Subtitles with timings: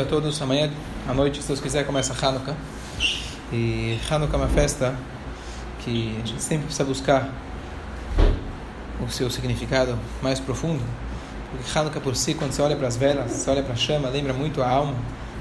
[0.00, 0.40] a todos.
[0.40, 0.70] Amanhã
[1.06, 2.56] à noite, se Deus quiser, começa Hanukkah.
[3.52, 4.96] E Hanukkah é uma festa
[5.80, 7.28] que a gente sempre precisa buscar
[9.06, 10.82] o seu significado mais profundo.
[11.50, 14.08] Porque Hanukkah por si, quando você olha para as velas, você olha para a chama,
[14.08, 14.94] lembra muito a alma,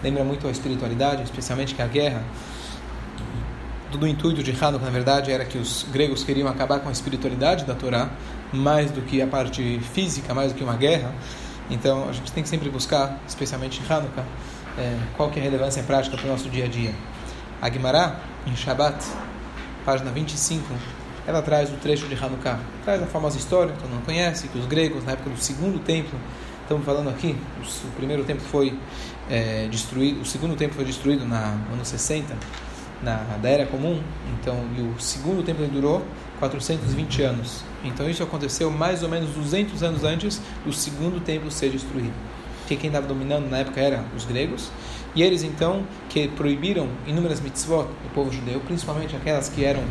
[0.04, 2.22] lembra muito a espiritualidade, especialmente que a guerra.
[3.90, 6.92] Tudo o intuito de Hanukkah, na verdade, era que os gregos queriam acabar com a
[6.92, 8.10] espiritualidade da Torá,
[8.52, 11.16] mais do que a parte física, mais do que uma guerra.
[11.72, 14.26] Então, a gente tem que sempre buscar, especialmente em Hanukkah,
[14.78, 16.94] é, qual que é a relevância prática para o nosso dia a dia.
[17.62, 18.98] A Guimará, em Shabbat,
[19.86, 20.66] página 25,
[21.26, 22.60] ela traz o trecho de Hanukkah.
[22.84, 25.80] Traz a famosa história, que todo mundo conhece, que os gregos, na época do segundo
[25.80, 26.20] templo,
[26.62, 27.38] estamos falando aqui,
[27.86, 28.78] o primeiro templo foi
[29.30, 32.36] é, destruído, o segundo templo foi destruído na, no ano 60,
[33.04, 34.02] na, da Era Comum,
[34.40, 36.06] então, e o segundo templo durou
[36.40, 37.64] 420 anos.
[37.84, 42.14] Então isso aconteceu mais ou menos 200 anos antes do segundo templo ser destruído.
[42.68, 44.72] Que quem estava dominando na época era os gregos.
[45.14, 49.82] E eles então que proibiram inúmeras mitzvot do povo judeu, principalmente aquelas que eram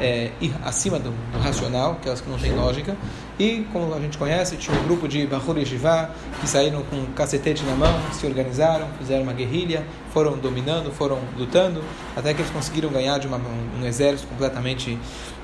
[0.00, 0.30] é,
[0.64, 2.96] acima do, do, racional, aquelas que não têm lógica.
[3.38, 6.10] E como a gente conhece, tinha um grupo de Bahur Jivá
[6.40, 11.18] que saíram com um cacetete na mão, se organizaram, fizeram uma guerrilha, foram dominando, foram
[11.36, 11.82] lutando,
[12.16, 14.98] até que eles conseguiram ganhar de uma, um, um exército completamente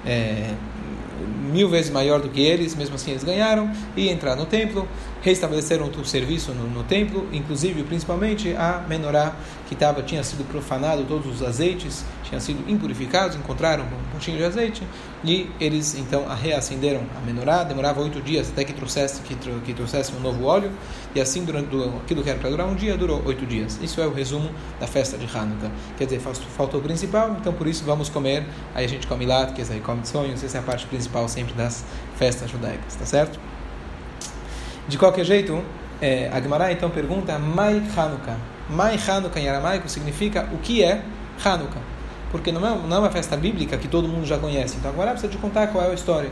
[0.04, 0.54] é,
[1.52, 4.86] mil vezes maior do que eles, mesmo assim eles ganharam, e entraram no templo,
[5.26, 9.34] restabeleceram o serviço no, no templo, inclusive, principalmente, a menorá,
[9.68, 14.44] que tava, tinha sido profanado, todos os azeites tinham sido impurificados, encontraram um pontinho de
[14.44, 14.84] azeite,
[15.24, 19.74] e eles, então, a reacenderam a menorá, demorava oito dias até que trouxesse, que, que
[19.74, 20.70] trouxesse um novo óleo,
[21.12, 23.80] e assim, durante aquilo que era para durar um dia, durou oito dias.
[23.82, 25.72] Isso é o resumo da festa de Hanukkah.
[25.98, 29.46] Quer dizer, faltou o principal, então por isso vamos comer, aí a gente come lá,
[29.46, 33.55] quer dizer, come sonhos, essa é a parte principal sempre das festas judaicas, tá certo?
[34.88, 35.62] De qualquer jeito,
[36.00, 38.36] é, a Gemara então pergunta Mai Hanukkah.
[38.70, 41.02] Mai Hanukkah em aramaico significa o que é
[41.44, 41.80] Hanukkah.
[42.30, 44.76] Porque não é, não é uma festa bíblica que todo mundo já conhece.
[44.78, 46.30] Então agora precisa de contar qual é a história.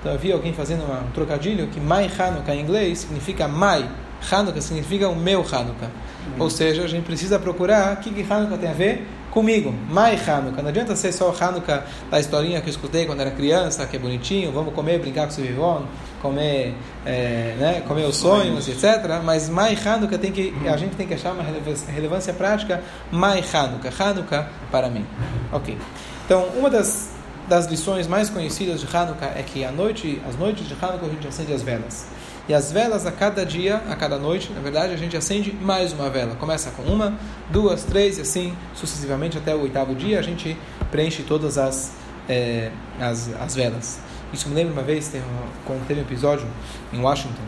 [0.00, 3.86] Então vi alguém fazendo uma, um trocadilho que Mai Hanukkah em inglês significa Mai.
[4.30, 5.90] Hanukkah significa o meu Hanukkah.
[6.38, 9.74] Ou seja, a gente precisa procurar o que, que Hanukkah tem a ver comigo.
[9.90, 10.62] Mai Hanukkah.
[10.62, 13.98] Não adianta ser só Hanukkah da historinha que eu escutei quando era criança, que é
[13.98, 15.86] bonitinho, vamos comer, brincar com o vivão,
[16.20, 19.20] comer, é, né, comer os sonhos, etc.
[19.24, 22.82] Mas Mai Hanukkah tem que, a gente tem que achar uma relevância, relevância prática.
[23.10, 23.92] Mai Hanukkah.
[23.98, 25.04] Hanukkah para mim.
[25.52, 25.76] Ok.
[26.24, 27.10] Então, uma das,
[27.48, 31.10] das lições mais conhecidas de Hanukkah é que a noite, as noites de Hanukkah a
[31.10, 32.06] gente acende as velas.
[32.48, 35.92] E as velas a cada dia, a cada noite, na verdade, a gente acende mais
[35.92, 36.34] uma vela.
[36.34, 37.14] Começa com uma,
[37.48, 40.56] duas, três e assim sucessivamente até o oitavo dia a gente
[40.90, 41.92] preenche todas as,
[42.28, 42.70] é,
[43.00, 44.00] as, as velas.
[44.32, 45.24] Isso me lembra uma vez, teve,
[45.64, 46.46] quando teve um episódio
[46.92, 47.42] em Washington,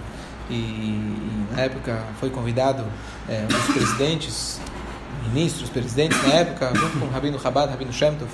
[0.50, 2.84] e, e na época foi convidado
[3.28, 4.60] é, os presidentes,
[5.32, 8.31] ministros, presidentes na época, junto com o Rabino Chabad, Rabino Shemtov,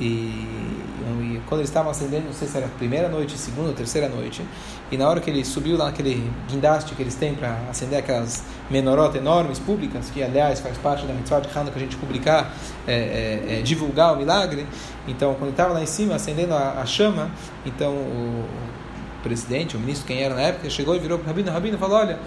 [0.00, 3.74] e, e, quando eles estavam acendendo, não sei se era a primeira noite, segunda ou
[3.74, 4.42] terceira noite,
[4.90, 8.42] e na hora que ele subiu lá naquele guindaste que eles têm para acender aquelas
[8.70, 12.54] menorotas enormes públicas, que aliás faz parte da mitzvah de Hanukkah que a gente publicar,
[12.86, 14.66] é, é, é, divulgar o milagre,
[15.06, 17.30] então quando ele estava lá em cima acendendo a, a chama,
[17.66, 21.28] então o, o, presidente, o ministro, quem era na época, chegou e virou para o
[21.28, 22.18] Rabino, o Rabino falou, olha,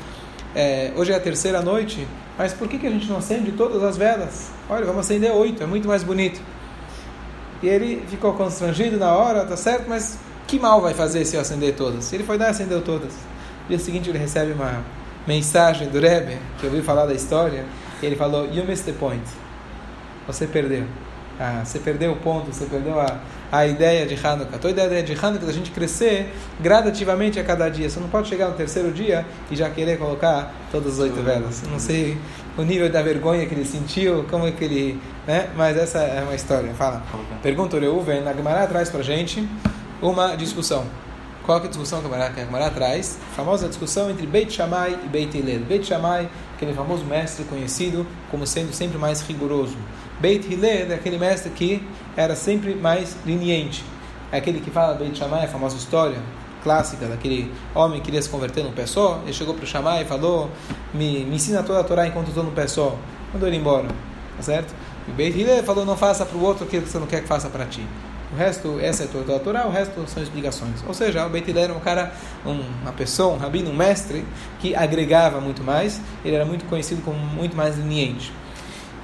[0.55, 2.07] é, hoje é a terceira noite,
[2.37, 4.51] mas por que, que a gente não acende todas as velas?
[4.69, 6.39] Olha, vamos acender oito, é muito mais bonito.
[7.63, 9.85] E ele ficou constrangido na hora, tá certo?
[9.87, 12.11] Mas que mal vai fazer se eu acender todas?
[12.11, 13.13] Ele foi dar e acendeu todas.
[13.63, 14.83] No dia seguinte ele recebe uma
[15.25, 17.63] mensagem do Rebbe, que ouviu falar da história,
[18.01, 19.23] e ele falou, you missed the point.
[20.27, 20.83] Você perdeu.
[21.39, 23.17] Ah, você perdeu o ponto, você perdeu a,
[23.51, 24.57] a ideia de Hanukkah.
[24.57, 27.89] Toda a ideia de Hanukkah é a gente crescer gradativamente a cada dia.
[27.89, 31.63] Você não pode chegar no terceiro dia e já querer colocar todas as oito velas.
[31.63, 32.17] Não sei
[32.57, 34.99] o nível da vergonha que ele sentiu, como é que ele.
[35.25, 35.49] Né?
[35.55, 36.73] Mas essa é uma história.
[36.73, 37.03] Fala.
[37.41, 39.47] Pergunta o Reuven, na Gemara traz pra gente
[40.01, 40.85] uma discussão.
[41.43, 43.17] Qual é a discussão que a Gemara traz?
[43.33, 45.61] A famosa discussão entre Beit Shammai e Beit Hillel.
[45.61, 49.75] Beit Shammai, aquele famoso mestre conhecido como sendo sempre mais rigoroso.
[50.21, 51.83] Beit Hillel é aquele mestre que
[52.15, 53.83] era sempre mais leniente.
[54.31, 56.17] É aquele que fala Beit Shammai, a famosa história
[56.63, 59.19] clássica daquele homem que queria se converter no pé só.
[59.23, 60.49] Ele chegou para o Shammai e falou:
[60.93, 62.95] me, me ensina toda a Torá enquanto estou no pé só.
[63.33, 63.87] Mandou ele embora.
[64.37, 64.73] Tá certo?
[65.07, 67.27] E Beit Hillel falou: não faça para o outro aquilo que você não quer que
[67.27, 67.85] faça para ti.
[68.31, 70.83] O resto, essa é toda a Torá, o resto são explicações.
[70.87, 72.11] Ou seja, o Beit Hillel era um cara,
[72.43, 74.25] um, uma pessoa, um rabino, um mestre,
[74.59, 78.33] que agregava muito mais, ele era muito conhecido como muito mais leniente.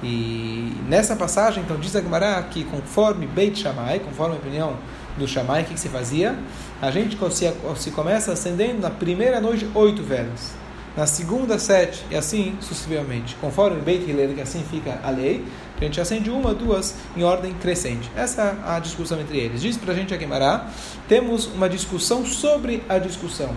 [0.02, 4.74] E nessa passagem, então, diz a Gemara que conforme Beit Shammai, conforme a opinião
[5.18, 6.38] do Shammai, o que, que se fazia?
[6.80, 10.52] A gente se, se começa acendendo na primeira noite oito velas.
[10.96, 13.36] na segunda sete, e assim sucessivamente.
[13.40, 15.44] Conforme o Beit Hillel, que assim fica a lei,
[15.80, 18.10] a gente acende uma, duas, em ordem crescente.
[18.16, 19.62] Essa é a discussão entre eles.
[19.62, 20.68] Diz para a gente a Guimará,
[21.08, 23.54] temos uma discussão sobre a discussão.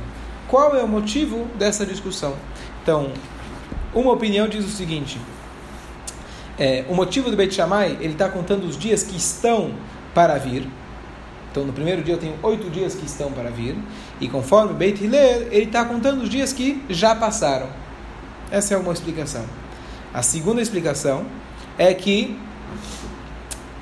[0.47, 2.35] Qual é o motivo dessa discussão?
[2.81, 3.11] Então,
[3.94, 5.19] uma opinião diz o seguinte,
[6.57, 9.73] é, o motivo do Beit Shammai, ele está contando os dias que estão
[10.13, 10.67] para vir,
[11.53, 13.77] então, no primeiro dia eu tenho oito dias que estão para vir.
[14.19, 17.67] E conforme Beit Hillel, ele está contando os dias que já passaram.
[18.50, 19.45] Essa é uma explicação.
[20.11, 21.27] A segunda explicação
[21.77, 22.35] é que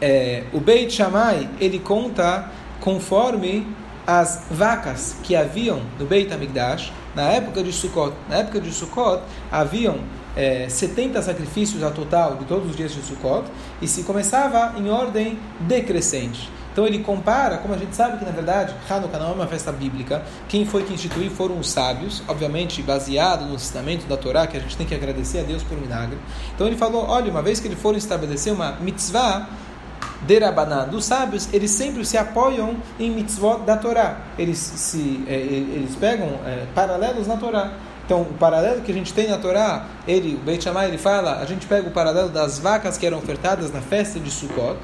[0.02, 2.52] é, o Beit Shammai, ele conta
[2.82, 3.66] conforme
[4.06, 8.14] as vacas que haviam no Beit HaMikdash, na época de Sukkot.
[8.28, 10.00] Na época de Sukkot, haviam
[10.36, 13.46] é, 70 sacrifícios a total de todos os dias de Sukkot,
[13.82, 16.50] e se começava em ordem decrescente.
[16.72, 19.72] Então ele compara, como a gente sabe que na verdade Hanukkah não é uma festa
[19.72, 24.58] bíblica, quem foi que instituiu foram os sábios, obviamente baseado no ensinamento da Torá, que
[24.58, 26.18] a gente tem que agradecer a Deus por um milagre.
[26.56, 29.48] Então ele falou: olha, uma vez que eles foram estabelecer uma mitzvah,
[30.22, 34.18] derabanan dos sábios, eles sempre se apoiam em mitzvot da Torá.
[34.38, 37.72] Eles, se, é, eles pegam é, paralelos na Torá.
[38.06, 41.40] Então, o paralelo que a gente tem na Torá, ele, o Beit Shammai, ele fala,
[41.40, 44.78] a gente pega o paralelo das vacas que eram ofertadas na festa de Sukkot,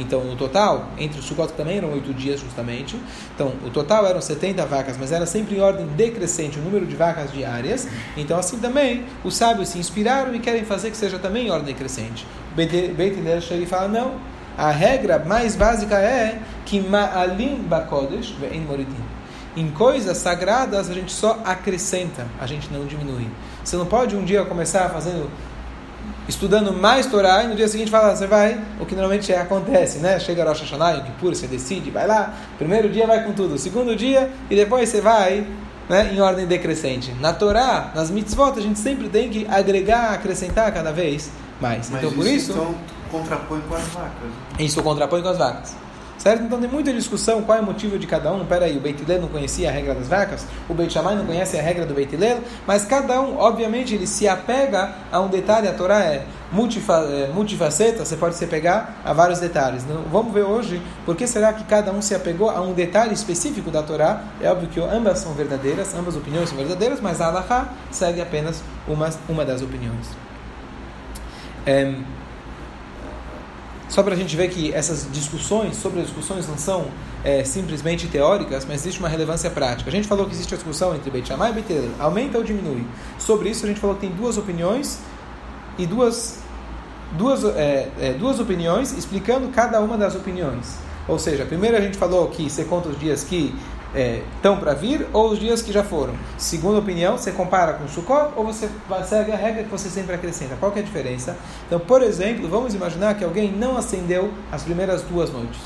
[0.00, 2.96] então, no total, entre os Sukkot também eram oito dias, justamente.
[3.34, 6.94] Então, o total eram 70 vacas, mas era sempre em ordem decrescente o número de
[6.94, 7.88] vacas diárias.
[8.16, 11.66] Então, assim também, os sábios se inspiraram e querem fazer que seja também em ordem
[11.66, 12.26] decrescente.
[12.54, 14.14] Beit Hillel chega e fala, não,
[14.56, 19.04] a regra mais básica é que ma'alim bakodesh ve'en moridim.
[19.56, 23.28] Em coisas sagradas a gente só acrescenta, a gente não diminui.
[23.64, 25.28] Você não pode um dia começar fazendo
[26.28, 29.98] estudando mais Torá e no dia seguinte fala, você vai, o que normalmente é, acontece,
[29.98, 30.20] né?
[30.20, 33.96] Chega Rosh Hashanah, Yom Kippur, você decide, vai lá, primeiro dia vai com tudo, segundo
[33.96, 35.46] dia e depois você vai
[35.88, 37.12] né, em ordem decrescente.
[37.18, 41.30] Na Torá, nas mitzvot, a gente sempre tem que agregar, acrescentar cada vez
[41.60, 41.88] mais.
[41.90, 42.52] Mas então, por isso...
[42.52, 42.74] Então,
[43.10, 44.30] contrapõe com as vacas.
[44.58, 45.74] Isso contrapõe com as vacas.
[46.18, 46.42] Certo?
[46.42, 48.44] Então tem muita discussão qual é o motivo de cada um.
[48.44, 51.62] Peraí, o Beit não conhecia a regra das vacas, o Beit Shammai não conhece a
[51.62, 52.10] regra do Beit
[52.66, 55.68] mas cada um, obviamente, ele se apega a um detalhe.
[55.68, 59.84] A Torá é, é multifaceta, você pode se pegar a vários detalhes.
[60.10, 63.70] Vamos ver hoje por que será que cada um se apegou a um detalhe específico
[63.70, 64.22] da Torá.
[64.40, 68.62] É óbvio que ambas são verdadeiras, ambas opiniões são verdadeiras, mas a Allahá segue apenas
[68.88, 70.08] uma, uma das opiniões.
[71.64, 71.94] É,
[73.88, 76.88] só para a gente ver que essas discussões sobre as discussões não são
[77.24, 79.88] é, simplesmente teóricas, mas existe uma relevância prática.
[79.88, 82.44] A gente falou que existe a discussão entre Beit Shammai e Beit Hillel, aumenta ou
[82.44, 82.86] diminui.
[83.18, 85.00] Sobre isso a gente falou que tem duas opiniões
[85.78, 86.40] e duas
[87.12, 90.76] duas é, é, duas opiniões explicando cada uma das opiniões.
[91.06, 93.54] Ou seja, primeiro a gente falou que você conta os dias que
[93.94, 96.14] estão é, para vir ou os dias que já foram.
[96.36, 98.68] Segunda opinião, você compara com o Sukkot ou você
[99.06, 100.56] segue a regra que você sempre acrescenta?
[100.60, 101.36] Qual é a diferença?
[101.66, 105.60] Então, por exemplo, vamos imaginar que alguém não acendeu as primeiras duas noites.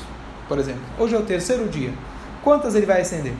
[0.47, 1.93] Por exemplo, hoje é o terceiro dia.
[2.43, 3.33] Quantas ele vai acender?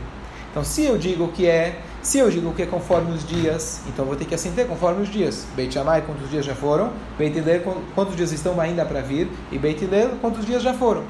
[0.51, 4.05] Então, se eu digo que é, se eu digo que é conforme os dias, então
[4.05, 5.47] vou ter que acender conforme os dias.
[5.55, 6.91] Beit Shammai, quantos dias já foram?
[7.17, 7.61] Beit Hillel,
[7.95, 9.27] quantos dias estão ainda para vir?
[9.51, 11.03] E Beit Hillel, quantos dias já foram?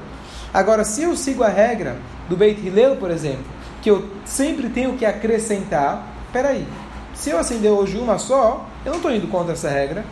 [0.52, 1.98] Agora, se eu sigo a regra
[2.28, 3.44] do Beit Hillel, por exemplo,
[3.84, 6.08] que eu sempre tenho que acrescentar.
[6.32, 6.66] Peraí,
[7.12, 10.02] se eu acender hoje uma só, eu não estou indo contra essa regra,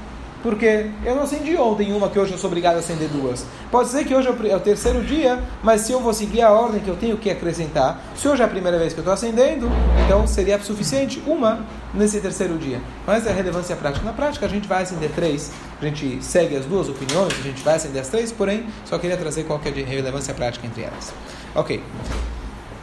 [0.43, 3.47] porque eu não acendi ontem uma que hoje eu sou obrigado a acender duas.
[3.71, 6.83] Pode ser que hoje é o terceiro dia, mas se eu vou seguir a ordem
[6.83, 9.71] que eu tenho que acrescentar, se hoje é a primeira vez que eu estou acendendo,
[10.05, 11.65] então seria suficiente uma
[11.95, 12.79] nesse terceiro dia.
[13.07, 14.05] Mas é relevância prática.
[14.05, 15.51] Na prática, a gente vai acender três,
[15.81, 19.17] a gente segue as duas opiniões, a gente vai acender as três, porém, só queria
[19.17, 21.15] trazer qual que é a relevância prática entre elas.
[21.55, 21.83] Ok.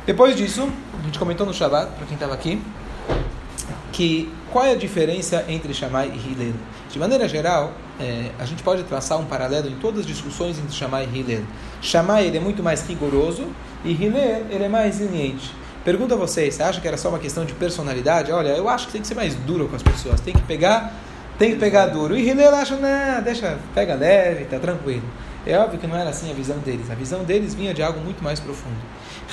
[0.09, 0.67] Depois disso,
[0.99, 2.59] a gente comentou no Shabbat, para quem estava aqui,
[3.91, 6.55] que qual é a diferença entre Shammai e Hillel?
[6.89, 10.73] De maneira geral, é, a gente pode traçar um paralelo em todas as discussões entre
[10.73, 11.43] Shammai e Hillel.
[11.79, 13.49] Shammai ele é muito mais rigoroso
[13.85, 15.53] e Hillel ele é mais leniente.
[15.85, 18.31] Pergunto a vocês, você acha que era só uma questão de personalidade?
[18.31, 20.91] Olha, eu acho que tem que ser mais duro com as pessoas, tem que pegar,
[21.37, 22.17] tem que pegar duro.
[22.17, 25.03] E Hillel acha, não, deixa, pega leve, tá tranquilo.
[25.49, 26.91] É óbvio que não era assim a visão deles.
[26.91, 28.77] A visão deles vinha de algo muito mais profundo.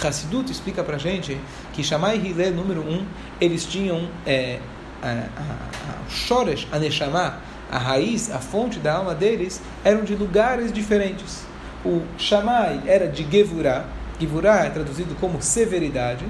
[0.03, 1.39] Hassidut explica para gente
[1.75, 3.05] que Shammai Hillel, número um,
[3.39, 4.59] eles tinham é,
[5.03, 7.39] a, a, a Shoresh, a Neshama,
[7.71, 11.45] a raiz, a fonte da alma deles, eram de lugares diferentes.
[11.85, 13.85] O Shammai era de Gevurah,
[14.19, 16.25] Gevurah é traduzido como severidade,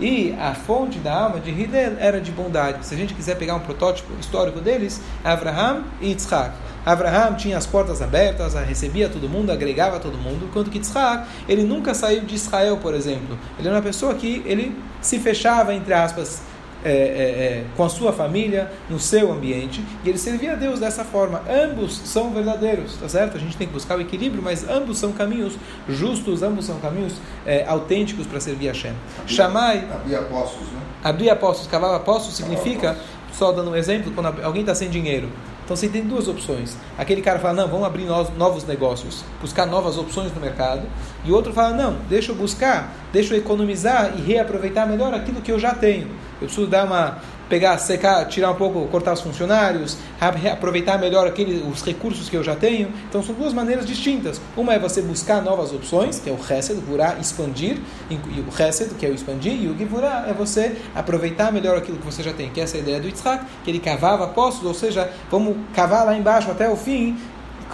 [0.00, 2.86] e a fonte da alma de Hillel era de bondade.
[2.86, 6.54] Se a gente quiser pegar um protótipo histórico deles, Abraham e Yitzhak.
[6.84, 11.62] Abraham tinha as portas abertas, recebia todo mundo, agregava todo mundo, enquanto que Yitzhak, ele
[11.62, 13.38] nunca saiu de Israel, por exemplo.
[13.58, 16.42] Ele era uma pessoa que ele se fechava, entre aspas,
[16.84, 20.80] é, é, é, com a sua família, no seu ambiente, e ele servia a Deus
[20.80, 21.40] dessa forma.
[21.48, 23.36] Ambos são verdadeiros, tá certo?
[23.36, 25.54] A gente tem que buscar o equilíbrio, mas ambos são caminhos
[25.88, 27.14] justos, ambos são caminhos
[27.46, 28.94] é, autênticos para servir a Shem.
[29.28, 29.86] Chamai.
[29.92, 30.80] Abrir apostos, né?
[31.04, 32.96] Abrir apostos, cavar apostos significa,
[33.32, 35.28] só dando um exemplo, quando alguém está sem dinheiro.
[35.64, 36.76] Então você tem duas opções.
[36.98, 40.82] Aquele cara fala, não, vamos abrir novos negócios, buscar novas opções no mercado.
[41.24, 45.40] E o outro fala, não, deixa eu buscar, deixa eu economizar e reaproveitar melhor aquilo
[45.40, 46.08] que eu já tenho.
[46.40, 47.18] Eu preciso dar uma
[47.48, 52.42] pegar, secar, tirar um pouco, cortar os funcionários, aproveitar melhor aqueles, os recursos que eu
[52.42, 52.90] já tenho.
[53.08, 54.40] Então são duas maneiras distintas.
[54.56, 57.78] Uma é você buscar novas opções, que é o Hesed, Gurá, expandir,
[58.10, 61.98] e o Hesed, que é o expandir, e o Givurá é você aproveitar melhor aquilo
[61.98, 64.74] que você já tem, que é essa ideia do Yitzhak, que ele cavava poços, ou
[64.74, 67.18] seja, vamos cavar lá embaixo até o fim,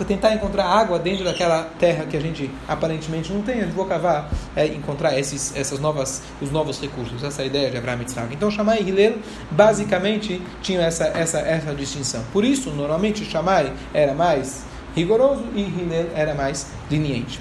[0.05, 4.31] tentar encontrar água dentro daquela terra que a gente aparentemente não tem, gente vou cavar,
[4.55, 8.35] é, encontrar esses, essas novas, os novos recursos, essa é ideia de Abraham Yitzhak.
[8.35, 9.19] Então, Shammai e Hillel
[9.51, 12.23] basicamente tinham essa, essa, essa distinção.
[12.33, 14.65] Por isso, normalmente, Shammai era mais
[14.95, 17.41] rigoroso e Hillel era mais leniente.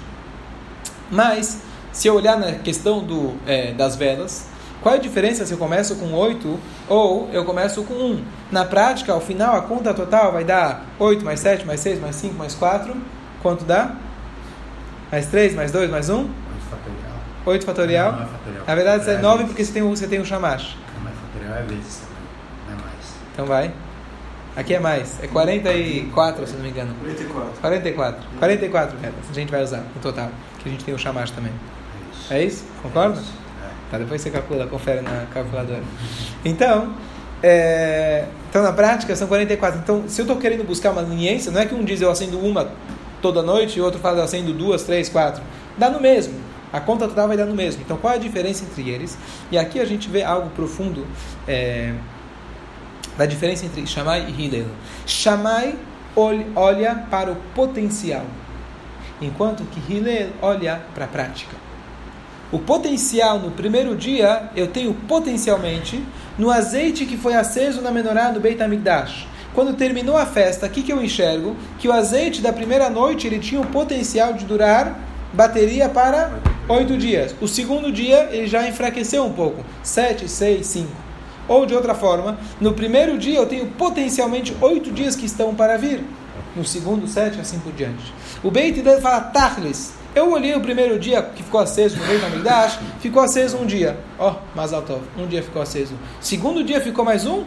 [1.10, 1.60] Mas,
[1.92, 4.46] se eu olhar na questão do, é, das velas,
[4.82, 6.58] qual é a diferença se eu começo com 8
[6.88, 8.24] ou eu começo com 1?
[8.50, 12.16] Na prática, ao final, a conta total vai dar 8 mais 7 mais 6 mais
[12.16, 12.94] 5 mais 4.
[13.42, 13.92] Quanto dá?
[15.10, 16.14] Mais 3 mais 2 mais 1?
[16.14, 16.30] 8
[16.70, 17.12] fatorial.
[17.44, 18.12] 8 fatorial?
[18.12, 18.64] Não, não é fatorial.
[18.66, 20.76] Na verdade, é 9 porque você tem, você tem um chamash.
[20.94, 22.22] Não, mas fatorial é vezes também.
[22.68, 23.14] Não é mais.
[23.32, 23.72] Então vai.
[24.56, 25.22] Aqui é mais.
[25.22, 26.94] É 44, se não me engano.
[27.00, 27.60] 44.
[27.60, 28.28] 44.
[28.38, 29.30] 44 retas.
[29.30, 30.30] A gente vai usar no total.
[30.58, 31.52] Que a gente tem o chamash também.
[31.52, 32.34] É isso.
[32.34, 32.64] É isso?
[32.82, 33.18] Concorda?
[33.18, 33.47] É isso.
[33.90, 35.82] Tá, depois você calcula, confere na calculadora.
[36.44, 36.94] Então,
[37.42, 39.80] é, então na prática são 44.
[39.80, 42.38] Então, se eu estou querendo buscar uma leniência, não é que um diz eu acendo
[42.38, 42.70] uma
[43.22, 45.42] toda noite e outro fala eu acendo duas, três, quatro.
[45.76, 46.34] Dá no mesmo.
[46.72, 47.82] A conta total vai dar no mesmo.
[47.82, 49.16] Então, qual é a diferença entre eles?
[49.50, 51.06] E aqui a gente vê algo profundo
[51.46, 51.94] é,
[53.16, 54.66] da diferença entre Shammai e Hillel.
[55.06, 55.74] Shammai
[56.54, 58.24] olha para o potencial,
[59.20, 61.67] enquanto que Hillel olha para a prática.
[62.50, 66.02] O potencial no primeiro dia, eu tenho potencialmente
[66.38, 69.26] no azeite que foi aceso na menorá do Beit HaMikdash.
[69.54, 71.54] Quando terminou a festa, o que, que eu enxergo?
[71.78, 74.98] Que o azeite da primeira noite ele tinha o potencial de durar
[75.32, 76.38] bateria para
[76.68, 77.34] oito dias.
[77.38, 80.92] O segundo dia ele já enfraqueceu um pouco, sete, seis, cinco.
[81.46, 85.76] Ou de outra forma, no primeiro dia eu tenho potencialmente oito dias que estão para
[85.76, 86.02] vir.
[86.56, 88.12] No segundo, sete, assim por diante.
[88.42, 92.20] O Beit dele fala Tachlis, eu olhei o primeiro dia que ficou aceso no meio
[92.20, 93.96] da Midash, ficou aceso um dia.
[94.18, 95.94] Ó, oh, Mazaltov, um dia ficou aceso.
[96.20, 97.44] Segundo dia ficou mais um?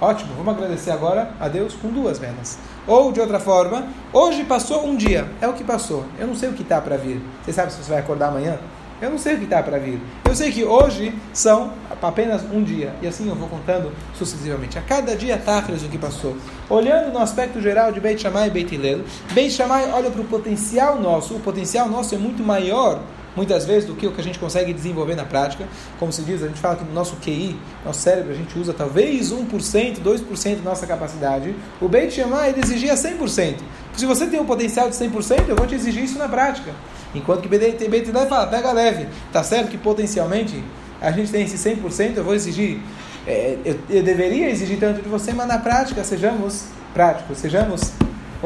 [0.00, 2.58] Ótimo, vamos agradecer agora a Deus com duas velas.
[2.86, 6.04] Ou de outra forma, hoje passou um dia, é o que passou.
[6.18, 7.22] Eu não sei o que está para vir.
[7.42, 8.58] Você sabe se você vai acordar amanhã?
[9.00, 10.00] Eu não sei o que está para vir.
[10.24, 12.94] Eu sei que hoje são apenas um dia.
[13.02, 14.78] E assim eu vou contando sucessivamente.
[14.78, 16.36] A cada dia Tachlis o que passou.
[16.70, 19.00] Olhando no aspecto geral de Beit Shammai e Beit Hillel,
[19.32, 21.34] Beit Shammai olha para o potencial nosso.
[21.34, 23.00] O potencial nosso é muito maior
[23.36, 25.66] muitas vezes do que o que a gente consegue desenvolver na prática.
[25.98, 28.72] Como se diz, a gente fala que no nosso QI, nosso cérebro, a gente usa
[28.72, 31.54] talvez 1%, 2% da nossa capacidade.
[31.80, 33.56] O Beit Shammai ele exigia 100%.
[33.96, 36.72] Se você tem um potencial de 100%, eu vou te exigir isso na prática.
[37.14, 39.06] Enquanto que Beit Hillel fala, pega leve.
[39.32, 40.62] Tá certo que potencialmente
[41.00, 42.80] a gente tem esse 100%, eu vou exigir,
[43.26, 47.92] é, eu, eu deveria exigir tanto de você, mas na prática sejamos práticos, sejamos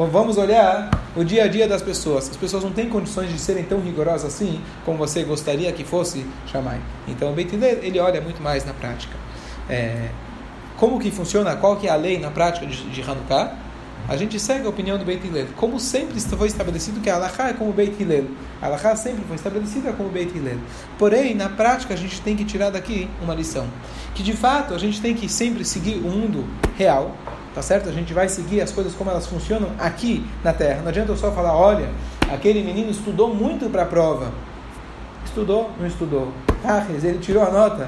[0.07, 2.29] vamos olhar o dia a dia das pessoas.
[2.29, 6.25] As pessoas não têm condições de serem tão rigorosas assim como você gostaria que fosse
[6.47, 6.79] Shammai.
[7.07, 9.13] Então o Beit Hillel, ele olha muito mais na prática.
[9.69, 10.09] É,
[10.77, 13.53] como que funciona, qual que é a lei na prática de, de Hanukkah?
[14.09, 15.45] A gente segue a opinião do Beit Hillel.
[15.55, 18.25] Como sempre foi estabelecido que a Alaha é como Beit Hillel.
[18.59, 20.57] A Alaha sempre foi estabelecida como Beit Hillel.
[20.97, 23.67] Porém, na prática, a gente tem que tirar daqui uma lição.
[24.15, 26.43] Que, de fato, a gente tem que sempre seguir o mundo
[26.75, 27.15] real,
[27.53, 27.87] tá certo?
[27.87, 30.81] A gente vai seguir as coisas como elas funcionam aqui na Terra.
[30.81, 31.87] Não adianta eu só falar, olha,
[32.33, 34.31] aquele menino estudou muito para a prova.
[35.23, 35.69] Estudou?
[35.79, 36.33] Não estudou.
[36.65, 37.87] Ah, ele tirou a nota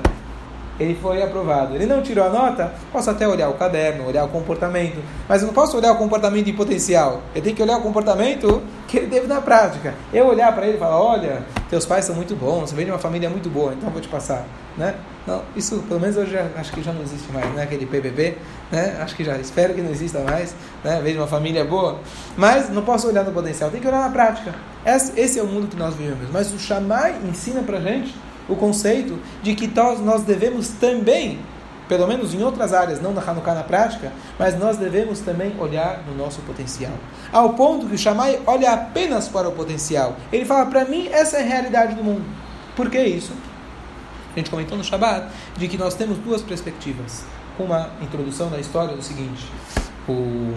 [0.82, 1.76] ele foi aprovado.
[1.76, 5.48] Ele não tirou a nota, posso até olhar o caderno, olhar o comportamento, mas eu
[5.48, 7.22] não posso olhar o comportamento em potencial.
[7.36, 9.94] Eu tenho que olhar o comportamento que ele teve na prática.
[10.12, 12.92] Eu olhar para ele e falar: olha, teus pais são muito bons, você vem de
[12.92, 14.44] uma família muito boa, então vou te passar.
[14.76, 14.96] Né?
[15.28, 17.64] Não, isso pelo menos hoje acho que já não existe mais, né?
[17.64, 18.38] Aquele PBB,
[18.72, 18.98] né?
[19.02, 21.00] Acho que já, espero que não exista mais, né?
[21.04, 22.00] Vejo uma família boa,
[22.36, 24.56] mas não posso olhar no potencial, tem que olhar na prática.
[24.84, 26.28] Esse, é o mundo que nós vivemos.
[26.32, 28.16] Mas o Shammai ensina para gente
[28.48, 29.68] o conceito de que
[30.04, 31.40] nós devemos também,
[31.88, 36.04] pelo menos em outras áreas, não na Hanukkah na prática, mas nós devemos também olhar
[36.08, 36.94] no nosso potencial.
[37.32, 40.16] Ao ponto que o Shammai olha apenas para o potencial.
[40.32, 42.26] Ele fala, para mim, essa é a realidade do mundo.
[42.76, 43.34] Por que isso?
[44.36, 47.24] a gente comentou no Shabbat, de que nós temos duas perspectivas.
[47.60, 49.46] Uma introdução da história do seguinte:
[50.08, 50.56] o,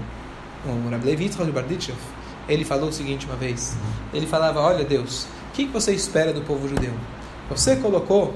[0.64, 1.98] o Barditchev,
[2.48, 3.76] ele falou o seguinte uma vez:
[4.12, 6.92] ele falava, olha Deus, o que você espera do povo judeu?
[7.50, 8.34] Você colocou,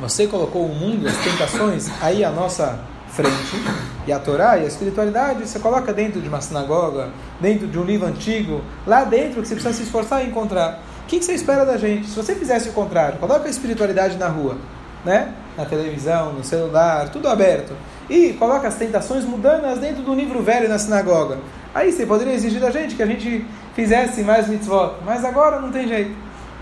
[0.00, 3.62] você colocou o mundo, as tentações aí à nossa frente,
[4.06, 7.10] e a Torá e a espiritualidade você coloca dentro de uma sinagoga,
[7.40, 10.82] dentro de um livro antigo, lá dentro que você precisa se esforçar em encontrar.
[11.04, 12.08] O que, você espera da gente?
[12.08, 14.56] Se você fizesse o contrário, coloca a espiritualidade na rua,
[15.04, 15.32] né?
[15.56, 17.74] na televisão, no celular, tudo aberto,
[18.10, 21.38] e coloca as tentações mudanas dentro do livro velho na sinagoga.
[21.74, 25.70] Aí você poderia exigir da gente que a gente fizesse mais mitzvot, mas agora não
[25.70, 26.14] tem jeito,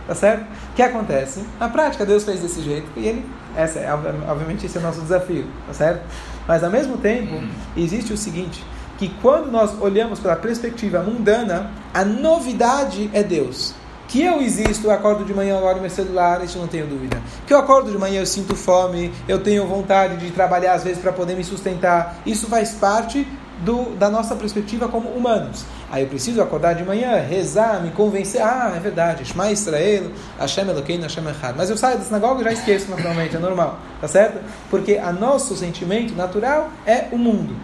[0.07, 0.43] tá certo?
[0.43, 1.45] O que acontece?
[1.59, 5.01] Na prática, Deus fez desse jeito e ele, essa é, obviamente, esse é o nosso
[5.01, 6.03] desafio, tá certo?
[6.47, 7.43] Mas ao mesmo tempo,
[7.77, 8.65] existe o seguinte:
[8.99, 13.75] que quando nós olhamos pela perspectiva mundana, a novidade é Deus.
[14.09, 17.21] Que eu existo, eu acordo de manhã, eu olho meu celular, isso não tenho dúvida.
[17.47, 20.99] Que eu acordo de manhã, eu sinto fome, eu tenho vontade de trabalhar às vezes
[21.01, 22.17] para poder me sustentar.
[22.27, 23.27] Isso faz parte
[23.65, 25.65] do, da nossa perspectiva como humanos.
[25.93, 28.41] Aí eu preciso acordar de manhã, rezar, me convencer.
[28.41, 31.55] Ah, é verdade, Shema Israel, Hashem Elokeinu, Hashem Echad.
[31.55, 34.41] Mas eu saio da sinagoga e já esqueço naturalmente, é normal, tá certo?
[34.71, 37.55] Porque a nosso sentimento natural é o mundo.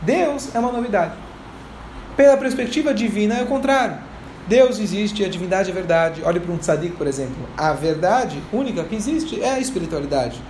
[0.00, 1.12] Deus é uma novidade.
[2.16, 3.98] Pela perspectiva divina é o contrário.
[4.48, 6.22] Deus existe, a divindade é verdade.
[6.24, 7.46] Olhe para um tzadik, por exemplo.
[7.58, 10.40] A verdade única que existe é a espiritualidade.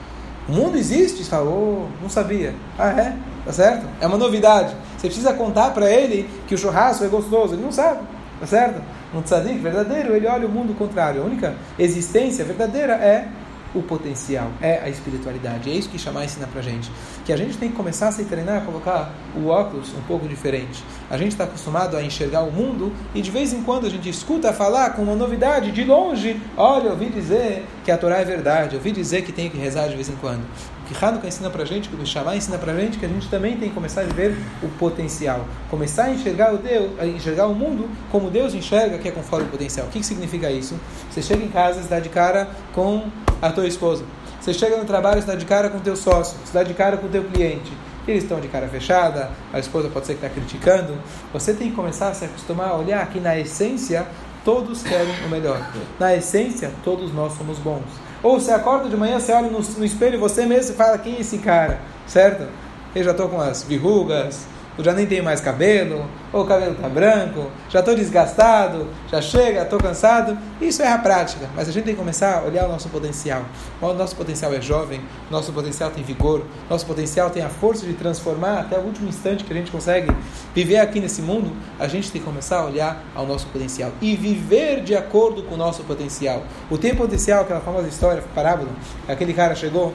[0.49, 1.25] O mundo existe?
[1.25, 2.55] Fala, oh, não sabia.
[2.79, 3.17] Ah, é?
[3.47, 3.87] Tá certo?
[4.01, 4.75] É uma novidade.
[4.99, 7.55] Você precisa contar para ele que o churrasco é gostoso.
[7.55, 8.01] Ele não sabe.
[8.41, 8.83] Tá certo?
[9.15, 11.23] Um tzadik verdadeiro, ele olha o mundo contrário.
[11.23, 13.29] A única existência verdadeira é
[13.77, 15.71] o potencial, é a espiritualidade.
[15.71, 16.91] É isso que Shammai ensina pra gente.
[17.25, 20.27] Que a gente tem que começar a se treinar, a colocar o óculos um pouco
[20.27, 20.83] diferente.
[21.11, 24.09] A gente está acostumado a enxergar o mundo e de vez em quando a gente
[24.09, 26.41] escuta falar com uma novidade de longe.
[26.57, 29.57] Olha, eu ouvi dizer que a Torá é verdade, eu ouvi dizer que tem que
[29.57, 30.43] rezar de vez em quando
[30.87, 33.69] que Hanukkah ensina pra gente, que o ensina pra gente, que a gente também tem
[33.69, 35.45] que começar a ver o potencial.
[35.69, 39.47] Começar a enxergar o Deus, a enxergar o mundo como Deus enxerga, que é conforme
[39.47, 39.87] o potencial.
[39.87, 40.79] O que, que significa isso?
[41.11, 43.05] Você chega em casa, você dá de cara com
[43.41, 44.05] a tua esposa.
[44.41, 47.25] Você chega no trabalho, dá de cara com teu sócio, dá de cara com teu
[47.25, 47.73] cliente.
[48.07, 50.97] Eles estão de cara fechada, a esposa pode ser que está criticando.
[51.33, 54.07] Você tem que começar a se acostumar a olhar que na essência
[54.45, 55.61] todos querem o melhor.
[55.99, 57.83] Na essência, todos nós somos bons.
[58.23, 61.17] Ou você acorda de manhã, você olha no, no espelho você mesmo e fala: quem
[61.17, 61.81] é esse cara?
[62.07, 62.47] Certo?
[62.95, 64.47] Eu já estou com as verrugas,
[64.79, 69.23] eu já nem tenho mais cabelo, ou o cabelo está branco, já estou desgastado, já
[69.23, 70.37] chega, estou cansado.
[70.61, 73.43] Isso é a prática, mas a gente tem que começar a olhar o nosso potencial.
[73.81, 77.95] O nosso potencial é jovem, nosso potencial tem vigor, nosso potencial tem a força de
[77.95, 80.15] transformar até o último instante que a gente consegue
[80.55, 81.53] viver aqui nesse mundo.
[81.79, 85.55] A gente tem que começar a olhar ao nosso potencial e viver de acordo com
[85.55, 86.43] o nosso potencial.
[86.71, 88.69] O tempo potencial, aquela famosa história, parábola,
[89.09, 89.95] aquele cara chegou,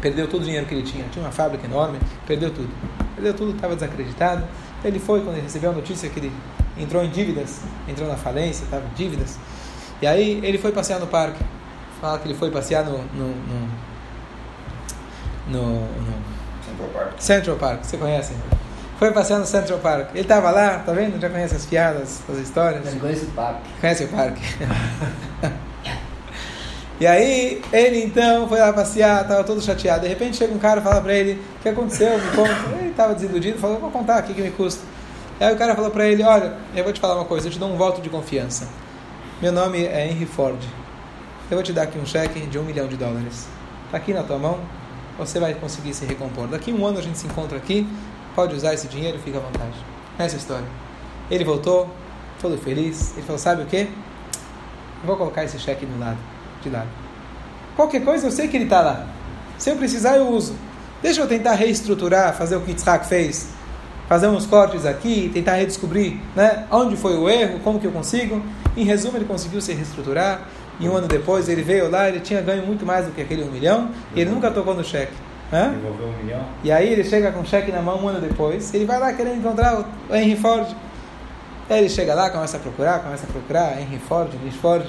[0.00, 2.70] perdeu todo o dinheiro que ele tinha, tinha uma fábrica enorme, perdeu tudo
[3.14, 4.44] perdeu tudo, estava desacreditado.
[4.84, 6.32] Ele foi quando ele recebeu a notícia que ele
[6.76, 9.38] entrou em dívidas, entrou na falência, estava em dívidas.
[10.02, 11.42] E aí ele foi passear no parque.
[12.00, 12.98] Fala que ele foi passear no.
[12.98, 13.68] no, no,
[15.48, 17.12] no, no Central Park.
[17.18, 18.34] Central Park, você conhece?
[18.98, 20.10] Foi passear no Central Park.
[20.10, 21.20] Ele estava lá, tá vendo?
[21.20, 22.86] Já conhece as piadas, as histórias.
[22.86, 23.70] Ele conhece o parque.
[23.80, 24.42] Conhece o parque.
[27.00, 30.02] E aí, ele então foi lá passear, estava todo chateado.
[30.02, 32.16] De repente chega um cara e fala para ele: O que aconteceu?
[32.18, 32.54] Me conta.
[32.78, 34.84] Ele estava desiludido, falou: Vou contar aqui que me custa.
[35.40, 37.58] Aí o cara falou para ele: Olha, eu vou te falar uma coisa, eu te
[37.58, 38.68] dou um voto de confiança.
[39.42, 40.62] Meu nome é Henry Ford.
[41.50, 43.48] Eu vou te dar aqui um cheque de um milhão de dólares.
[43.86, 44.60] Está aqui na tua mão,
[45.18, 46.46] você vai conseguir se recompor.
[46.46, 47.86] Daqui um ano a gente se encontra aqui,
[48.36, 49.74] pode usar esse dinheiro, fica à vontade.
[50.16, 50.66] Essa é a história.
[51.28, 51.90] Ele voltou,
[52.40, 53.14] todo feliz.
[53.14, 53.88] Ele falou: Sabe o que?
[55.04, 56.33] vou colocar esse cheque do lado
[56.70, 56.86] de.
[57.76, 59.06] Qualquer coisa eu sei que ele está lá.
[59.58, 60.54] Se eu precisar, eu uso.
[61.02, 63.48] Deixa eu tentar reestruturar, fazer o que Yitzhak fez.
[64.08, 68.42] Fazer uns cortes aqui, tentar redescobrir né, onde foi o erro, como que eu consigo.
[68.76, 70.42] Em resumo, ele conseguiu se reestruturar.
[70.78, 73.44] E um ano depois ele veio lá, ele tinha ganho muito mais do que aquele
[73.44, 73.90] um milhão.
[74.14, 75.14] E ele nunca tocou no cheque.
[75.70, 76.44] Devolveu um milhão.
[76.62, 78.74] E aí ele chega com o cheque na mão um ano depois.
[78.74, 80.66] Ele vai lá querendo encontrar o Henry Ford.
[81.70, 84.84] Aí ele chega lá, começa a procurar, começa a procurar Henry Ford, Henry Ford.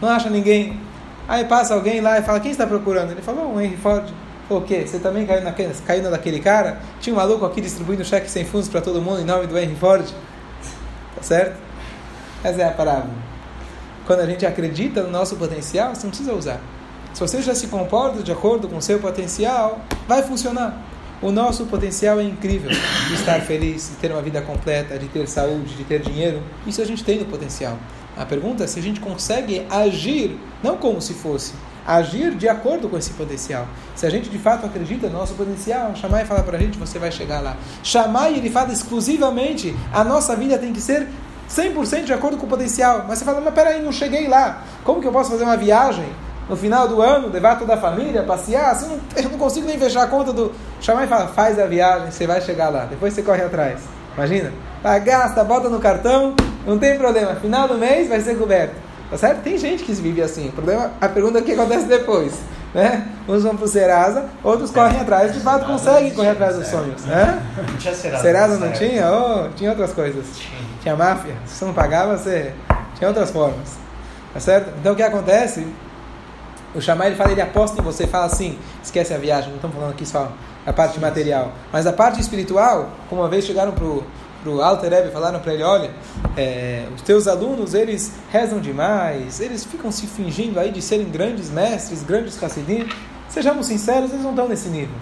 [0.00, 0.80] Não acha ninguém.
[1.28, 3.10] Aí passa alguém lá e fala, quem está procurando?
[3.10, 4.04] Ele falou, o Henry Ford.
[4.48, 4.86] O quê?
[4.86, 6.78] Você também caiu, naquele, caiu naquele cara?
[7.00, 9.74] Tinha um maluco aqui distribuindo cheque sem fundos para todo mundo em nome do Henry
[9.74, 10.06] Ford?
[11.16, 11.56] Tá certo?
[12.44, 13.10] Essa é a parábola.
[14.06, 16.60] Quando a gente acredita no nosso potencial, você não precisa usar.
[17.12, 20.80] Se você já se comporta de acordo com o seu potencial, vai funcionar.
[21.20, 25.26] O nosso potencial é incrível de estar feliz, de ter uma vida completa, de ter
[25.26, 26.40] saúde, de ter dinheiro.
[26.66, 27.78] Isso a gente tem no potencial.
[28.16, 31.52] A pergunta é se a gente consegue agir, não como se fosse,
[31.86, 33.66] agir de acordo com esse potencial.
[33.94, 36.78] Se a gente de fato acredita no nosso potencial, chamar e falar para a gente,
[36.78, 37.56] você vai chegar lá.
[37.82, 41.06] Chamar e ele fala exclusivamente, a nossa vida tem que ser
[41.48, 43.04] 100% de acordo com o potencial.
[43.06, 44.62] Mas você fala, mas peraí, não cheguei lá.
[44.82, 46.06] Como que eu posso fazer uma viagem
[46.48, 48.70] no final do ano, levar toda a família, passear?
[48.70, 50.52] Assim, eu não consigo nem fechar a conta do.
[50.80, 52.84] Chamar e fala, faz a viagem, você vai chegar lá.
[52.84, 53.80] Depois você corre atrás.
[54.16, 54.52] Imagina?
[54.82, 56.34] Ah, gasta, bota no cartão,
[56.66, 57.36] não tem problema.
[57.36, 58.74] Final do mês vai ser coberto.
[59.10, 59.42] Tá certo?
[59.42, 60.48] Tem gente que vive assim.
[60.48, 62.34] O problema, a pergunta é o que acontece depois.
[62.74, 63.06] Né?
[63.28, 67.04] Uns vão pro Serasa, outros correm atrás, de fato conseguem correr atrás dos sonhos.
[67.04, 67.42] Né?
[67.56, 68.22] Não tinha Serasa.
[68.22, 69.10] Serasa não tinha?
[69.10, 70.26] Oh, tinha outras coisas.
[70.82, 71.34] Tinha máfia.
[71.46, 72.52] Se você não pagava, você
[72.96, 73.78] tinha outras formas.
[74.34, 74.74] Tá certo?
[74.78, 75.66] Então o que acontece?
[76.74, 79.74] O Shammai ele fala, ele aposta em você, fala assim, esquece a viagem, não estamos
[79.74, 80.30] falando aqui só
[80.66, 84.04] a parte material, mas a parte espiritual, como uma vez chegaram pro
[84.46, 85.90] pro Alter Rebbe, falaram para ele, olha,
[86.36, 91.50] é, os teus alunos, eles rezam demais, eles ficam se fingindo aí de serem grandes
[91.50, 92.88] mestres, grandes Hassidim,
[93.28, 94.94] sejamos sinceros, eles não estão nesse nível.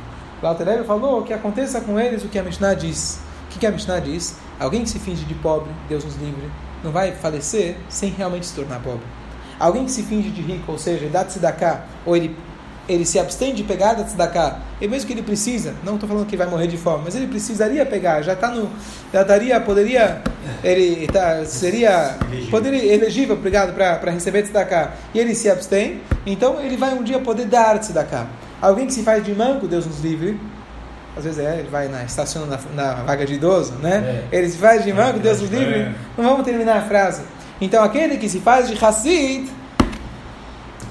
[0.42, 3.20] O Alter Rebbe falou que aconteça com eles o que a Mishnah diz.
[3.44, 4.36] O que, que a Mishnah diz?
[4.58, 6.50] Alguém que se finge de pobre, Deus nos livre,
[6.82, 9.04] não vai falecer sem realmente se tornar pobre.
[9.60, 12.34] Alguém que se finge de rico, ou seja, dá tzedakah, ou ele
[12.88, 16.26] ele se abstém de pegar da tzedakah, e mesmo que ele precisa, não estou falando
[16.26, 18.70] que vai morrer de fome, mas ele precisaria pegar, já está no,
[19.12, 20.22] já estaria, poderia,
[20.62, 22.16] ele tá, seria,
[22.50, 27.18] poderia, elegível, obrigado, para receber tzedakah, e ele se abstém, então ele vai um dia
[27.18, 28.26] poder dar tzedakah.
[28.60, 30.38] Alguém que se faz de manco, Deus nos livre,
[31.16, 34.24] às vezes é, ele vai na estaciona na, na vaga de idoso, né?
[34.32, 34.36] É.
[34.36, 35.80] Ele se faz de manco, Deus nos livre.
[35.80, 35.92] É.
[36.16, 37.22] Não vamos terminar a frase.
[37.60, 39.48] Então aquele que se faz de Hassid,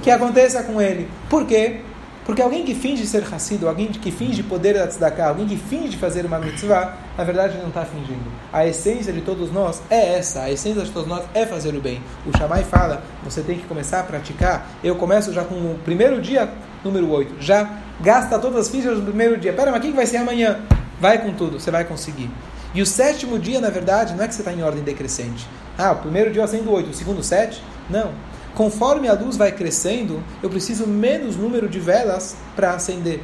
[0.03, 1.09] que aconteça com ele.
[1.29, 1.79] Por quê?
[2.25, 5.97] Porque alguém que finge ser Hassido, alguém que finge poder da tzedakah, alguém que finge
[5.97, 8.31] fazer uma mitzvah, na verdade não está fingindo.
[8.51, 11.81] A essência de todos nós é essa, a essência de todos nós é fazer o
[11.81, 12.01] bem.
[12.25, 14.69] O Shammai fala, você tem que começar a praticar.
[14.83, 16.49] Eu começo já com o primeiro dia,
[16.83, 17.35] número 8.
[17.41, 19.51] Já gasta todas as fichas do primeiro dia.
[19.51, 20.61] Pera, mas o que vai ser amanhã?
[21.01, 22.29] Vai com tudo, você vai conseguir.
[22.73, 25.47] E o sétimo dia, na verdade, não é que você está em ordem decrescente.
[25.77, 27.61] Ah, o primeiro dia eu acendo 8, o segundo 7?
[27.89, 28.11] Não.
[28.55, 33.19] Conforme a luz vai crescendo, eu preciso menos número de velas para acender.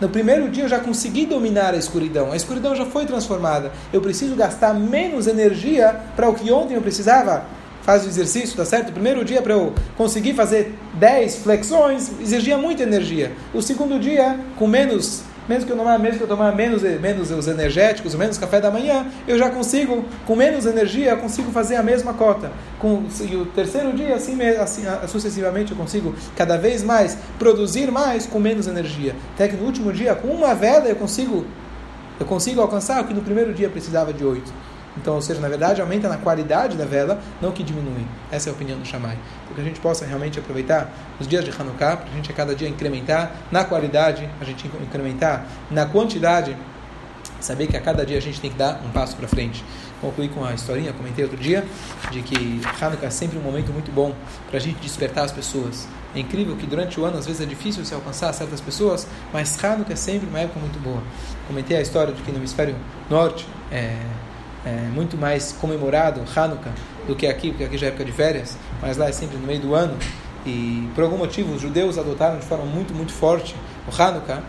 [0.00, 3.70] No primeiro dia eu já consegui dominar a escuridão, a escuridão já foi transformada.
[3.92, 7.44] Eu preciso gastar menos energia para o que ontem eu precisava.
[7.82, 8.88] Faz o exercício, tá certo?
[8.88, 13.32] O primeiro dia para eu conseguir fazer 10 flexões exigia muita energia.
[13.52, 15.22] O segundo dia, com menos
[15.52, 18.70] mesmo que eu tomar, mesmo que eu tomar menos, menos os energéticos, menos café da
[18.70, 22.50] manhã, eu já consigo, com menos energia, consigo fazer a mesma cota.
[22.78, 28.26] Com, e o terceiro dia, assim, assim sucessivamente, eu consigo cada vez mais produzir mais
[28.26, 29.14] com menos energia.
[29.34, 31.44] Até que no último dia, com uma vela, eu consigo,
[32.18, 34.50] eu consigo alcançar o que no primeiro dia precisava de oito.
[34.96, 38.06] Então, ou seja, na verdade, aumenta na qualidade da vela, não que diminui.
[38.30, 39.16] Essa é a opinião do Shammai.
[39.54, 42.54] Que a gente possa realmente aproveitar os dias de Hanukkah, para a gente a cada
[42.54, 46.56] dia incrementar na qualidade, a gente incrementar na quantidade,
[47.40, 49.64] saber que a cada dia a gente tem que dar um passo para frente.
[50.00, 51.64] Concluí com a historinha, comentei outro dia,
[52.10, 54.14] de que Hanukkah é sempre um momento muito bom
[54.48, 55.86] para a gente despertar as pessoas.
[56.14, 59.62] É incrível que durante o ano, às vezes, é difícil se alcançar certas pessoas, mas
[59.62, 61.02] Hanukkah é sempre uma época muito boa.
[61.46, 62.74] Comentei a história de que no hemisfério
[63.08, 63.96] norte, é,
[64.64, 66.72] é, muito mais comemorado, Hanukkah,
[67.06, 69.46] do que aqui, porque aqui já é época de férias, mas lá é sempre no
[69.46, 69.96] meio do ano.
[70.46, 73.54] E por algum motivo os judeus adotaram de forma muito, muito forte
[73.86, 74.42] o Hanukkah.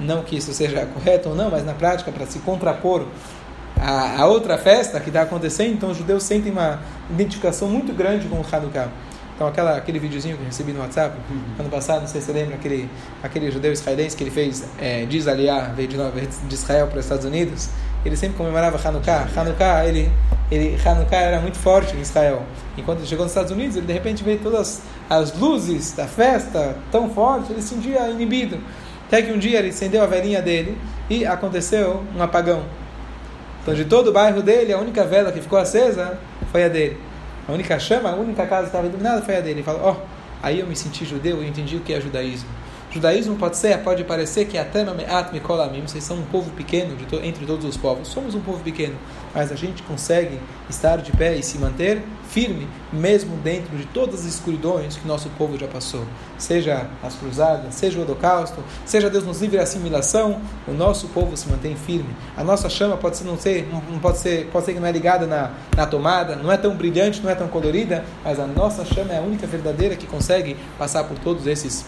[0.00, 3.04] Não que isso seja correto ou não, mas na prática, para se contrapor
[3.80, 8.28] a, a outra festa que está acontecendo, então os judeus sentem uma identificação muito grande
[8.28, 8.88] com o Hanukkah.
[9.38, 11.40] Então, aquela, aquele videozinho que eu recebi no WhatsApp, uhum.
[11.60, 12.90] ano passado, não sei se você lembra, aquele,
[13.22, 17.04] aquele judeu israelense que ele fez é, desaliar, veio de, novo, de Israel para os
[17.04, 17.70] Estados Unidos,
[18.04, 19.28] ele sempre comemorava Hanukkah.
[19.36, 20.10] Hanukkah, ele,
[20.50, 22.42] ele, Hanukkah era muito forte em Israel.
[22.76, 26.76] Enquanto ele chegou nos Estados Unidos, ele de repente veio todas as luzes da festa
[26.90, 28.58] tão forte, ele se sentia inibido.
[29.06, 30.76] Até que um dia ele acendeu a velhinha dele
[31.08, 32.64] e aconteceu um apagão.
[33.62, 36.18] Então, de todo o bairro dele, a única vela que ficou acesa
[36.50, 37.06] foi a dele.
[37.48, 39.60] A única chama, a única casa que estava iluminada foi a dele.
[39.60, 39.96] Ele falou: Ó, oh,
[40.42, 42.48] aí eu me senti judeu e entendi o que é judaísmo.
[42.90, 47.16] Judaísmo pode ser, pode parecer que até Meat Mikolamim, vocês são um povo pequeno to,
[47.22, 48.08] entre todos os povos.
[48.08, 48.96] Somos um povo pequeno,
[49.34, 54.20] mas a gente consegue estar de pé e se manter firme, mesmo dentro de todas
[54.20, 56.04] as escuridões que nosso povo já passou.
[56.38, 61.36] Seja as cruzadas, seja o holocausto, seja Deus nos livre da assimilação, o nosso povo
[61.36, 62.14] se mantém firme.
[62.38, 64.92] A nossa chama pode ser, não ser, não pode ser, pode ser que não é
[64.92, 68.82] ligada na, na tomada, não é tão brilhante, não é tão colorida, mas a nossa
[68.86, 71.84] chama é a única verdadeira que consegue passar por todos esses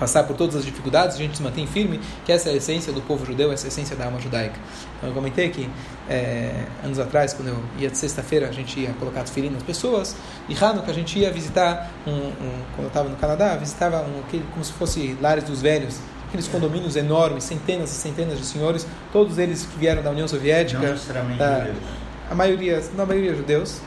[0.00, 2.90] passar por todas as dificuldades, a gente se mantém firme, que essa é a essência
[2.90, 4.58] do povo judeu, essa é a essência da alma judaica.
[4.96, 5.68] Então eu comentei que
[6.08, 10.16] é, anos atrás, quando eu ia de sexta-feira, a gente ia colocar tefilim nas pessoas,
[10.48, 14.22] e Hanukkah a gente ia visitar, um, um quando eu estava no Canadá, visitava um,
[14.52, 19.36] como se fosse lares dos velhos, aqueles condomínios enormes, centenas e centenas de senhores, todos
[19.36, 20.80] eles que vieram da União Soviética.
[20.80, 21.76] Não necessariamente da, judeus.
[22.30, 23.80] A maioria, na maioria judeus,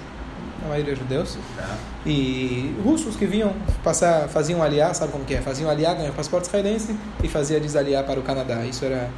[0.63, 1.37] a maioria judeus.
[1.55, 1.77] Tá.
[2.05, 5.41] E russos que vinham passar, faziam aliar, sabe como que é?
[5.41, 8.65] Faziam aliar, ganham passaporte israelense e fazia desaliar para o Canadá.
[8.65, 9.09] Isso era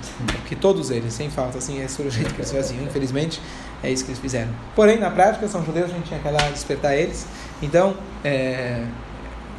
[0.47, 2.83] que todos eles, sem falta, assim, esse era o jeito que eles faziam.
[2.83, 3.41] Infelizmente,
[3.83, 4.51] é isso que eles fizeram.
[4.75, 7.25] Porém, na prática, são judeus, a gente tinha que lá despertar eles.
[7.59, 8.83] Então, é,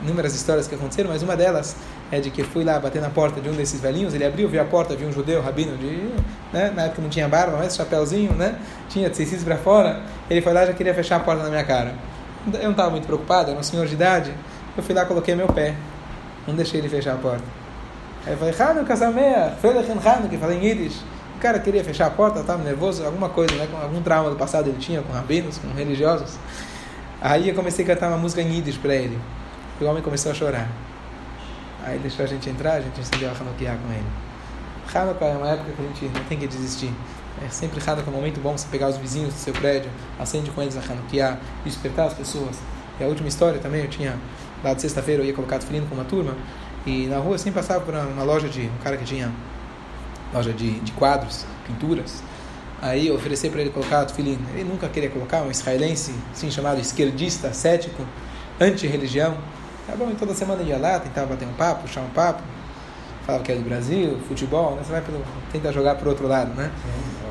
[0.04, 1.76] inúmeras histórias que aconteceram, mas uma delas
[2.10, 4.62] é de que fui lá bater na porta de um desses velhinhos, ele abriu, viu
[4.62, 6.08] a porta, viu um judeu, rabino, de,
[6.52, 8.56] né, na época não tinha barba, mas chapéuzinho, né,
[8.88, 11.64] tinha tecidos para fora, ele foi lá e já queria fechar a porta na minha
[11.64, 11.94] cara.
[12.54, 14.32] Eu não estava muito preocupado, era um senhor de idade,
[14.76, 15.74] eu fui lá coloquei meu pé,
[16.46, 17.44] não deixei ele fechar a porta.
[18.24, 21.02] Aí eu falei, Hanukkah Sameach, Felechem Hanukkah, falei em Yiddish.
[21.36, 24.36] O cara queria fechar a porta, estava nervoso, alguma coisa, né, com algum trauma do
[24.36, 26.36] passado ele tinha com rabinos, com religiosos.
[27.20, 29.18] Aí eu comecei a cantar uma música em Yiddish para ele.
[29.80, 30.68] E o homem começou a chorar.
[31.84, 34.06] Aí deixou a gente entrar, a gente acendeu a Hanukkah com ele.
[34.94, 36.92] Hanukkah é uma época que a gente não tem que desistir.
[37.44, 40.50] É sempre Hanukkah é um momento bom você pegar os vizinhos do seu prédio, acende
[40.50, 42.56] com eles a Hanukkah, despertar as pessoas.
[42.98, 44.18] E a última história também, eu tinha,
[44.64, 46.34] lá de sexta-feira, eu ia colocar tefilim com uma turma,
[46.86, 49.30] e na rua, assim, passava por uma loja de, um cara que tinha
[50.32, 52.22] loja de, de quadros, pinturas,
[52.80, 54.38] aí eu ofereci para ele colocar tefilim.
[54.54, 58.02] Ele nunca queria colocar, um israelense, assim, chamado esquerdista, cético,
[58.58, 59.36] anti-religião,
[59.86, 62.42] Tá bom, e toda semana ia lá, tentava bater um papo, puxar um papo,
[63.24, 64.82] falava que é do Brasil, futebol, né?
[64.82, 65.22] Você vai pelo,
[65.52, 66.72] tenta jogar para o outro lado, né?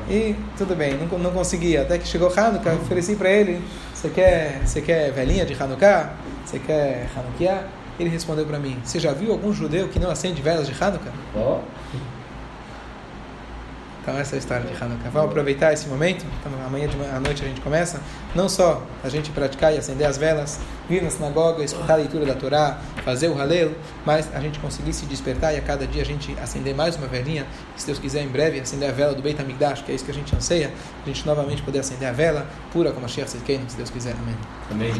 [0.08, 1.82] E tudo bem, não, não conseguia.
[1.82, 3.60] Até que chegou Hanukkah, ofereci para ele:
[3.92, 6.12] Você quer, você quer velhinha de Hanukkah?
[6.44, 7.64] Você quer Hanukkah?
[7.98, 11.12] Ele respondeu para mim: Você já viu algum judeu que não acende velas de Hanukkah?
[11.34, 11.60] Oh.
[14.06, 15.10] Então essa é a história de Hanukkah.
[15.10, 16.24] Vamos aproveitar esse momento.
[16.38, 18.00] Então, amanhã de à noite a gente começa.
[18.36, 22.24] Não só a gente praticar e acender as velas, vir na sinagoga, escutar a leitura
[22.24, 23.72] da Torá, fazer o halel,
[24.04, 27.08] mas a gente conseguir se despertar e a cada dia a gente acender mais uma
[27.08, 27.48] velinha.
[27.76, 30.12] Se Deus quiser, em breve, acender a vela do Beit HaMikdash, que é isso que
[30.12, 30.70] a gente anseia.
[31.02, 34.14] A gente novamente poder acender a vela, pura como a Sheikh se Deus quiser.
[34.20, 34.36] Amém.
[34.70, 34.92] Amém.